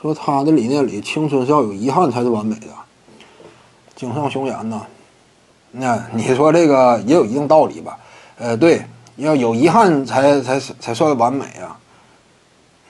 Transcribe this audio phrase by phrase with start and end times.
[0.00, 2.66] 说他的理念里，青春是要有遗憾才是完美的。
[3.96, 4.80] 井上雄彦呢？
[5.72, 7.98] 那你说这个也有一定道理吧？
[8.38, 8.84] 呃，对，
[9.16, 11.76] 要有遗憾才才才算完美啊。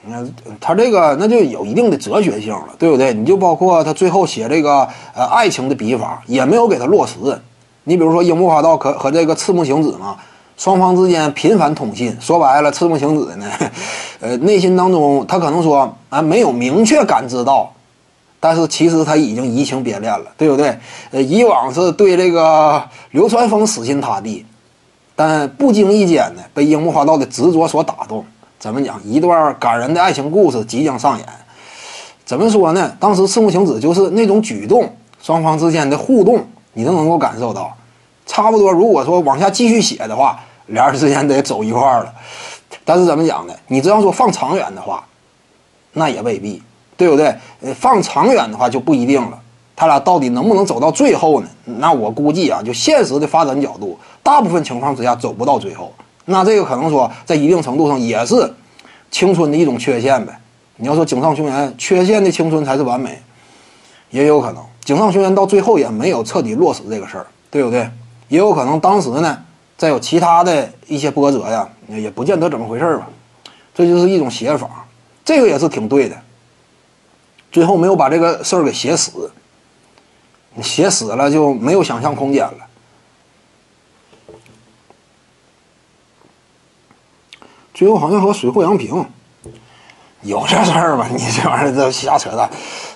[0.05, 0.25] 那
[0.61, 3.13] 他这个那就有一定的哲学性了，对不对？
[3.13, 7.15] 你就包括他最后写这个呃爱情的笔法，也没有给他落实。
[7.85, 10.17] 你比如说樱木花道和和这个赤木晴子嘛，
[10.59, 13.45] 双方之间频繁通信，说白了，赤木晴子呢，
[14.19, 17.71] 呃，内心当中他可能说啊没有明确感知到，
[18.41, 20.77] 但是其实他已经移情别恋了，对不对？
[21.11, 24.45] 呃，以往是对这个流川枫死心塌地，
[25.15, 28.25] 但不经意间呢，被樱木花道的执着所打动。
[28.59, 29.01] 怎么讲？
[29.05, 31.25] 一段感人的爱情故事即将上演。
[32.25, 32.93] 怎么说呢？
[32.99, 37.73] 当时赤木晴子就是那种举动，双方之间的互动，你都能够感受到。
[38.25, 40.37] 差不多，如果说往下继续写的话，
[40.69, 42.13] 俩人之间得走一块儿了。
[42.83, 43.53] 但是怎么讲呢？
[43.67, 45.03] 你这样说放长远的话，
[45.93, 46.61] 那也未必，
[46.97, 47.35] 对不对？
[47.75, 49.39] 放长远的话就不一定了。
[49.75, 51.47] 他俩到底能不能走到最后呢？
[51.63, 55.93] 那我估计啊，就现实的发展角度，大部分情况之下走不到最后。
[56.25, 58.53] 那这个可能说，在一定程度上也是
[59.09, 60.37] 青春的一种缺陷呗。
[60.75, 63.21] 你要说井上雄彦缺陷的青春才是完美，
[64.09, 67.89] 也有可能井上雄彦到最后也没有彻底落实这个事儿，对不对？
[68.27, 69.37] 也有可能当时呢，
[69.79, 73.07] 再有其他的一些波折呀，也不见得怎么回事吧。
[73.73, 74.85] 这就是一种写法，
[75.23, 76.17] 这个也是挺对的。
[77.49, 79.31] 最后没有把这个事儿给写死，
[80.53, 82.57] 你写死了就没有想象空间了。
[87.73, 89.05] 最后好像和水户洋平
[90.23, 91.07] 有这事儿吧？
[91.09, 92.49] 你这玩意儿都瞎扯淡。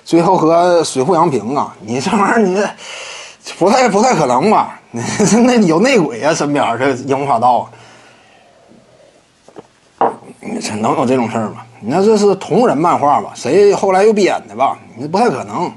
[0.04, 2.62] 最后和水户洋平啊，你这玩意儿你
[3.58, 4.78] 不太不太可能吧？
[5.44, 7.68] 那有内鬼啊，身边这樱花道
[9.98, 10.06] 啊，
[10.62, 11.66] 这能有这种事儿吗？
[11.80, 13.32] 你那这是同人漫画吧？
[13.34, 14.78] 谁后来又编的吧？
[14.96, 15.72] 你不太可能。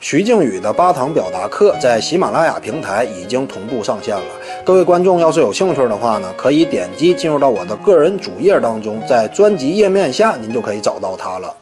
[0.00, 4.24] 徐静宇的八堂表达课在喜马拉雅平台已经同步上线了。
[4.64, 11.54] 各位观众要是有兴趣的话呢，可以点击进入到我的个人主页当中，在专辑页面下您就可以找到它了。